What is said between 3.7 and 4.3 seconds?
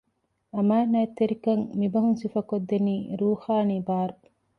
ބާރު